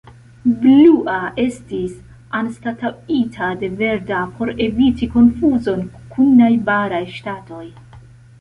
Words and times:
Blua 0.61 1.17
estis 1.43 1.91
anstataŭita 2.39 3.51
de 3.65 3.69
verda 3.83 4.23
por 4.39 4.53
eviti 4.69 5.11
konfuzon 5.17 5.87
kun 6.15 6.33
najbaraj 6.41 7.05
ŝtatoj. 7.19 7.65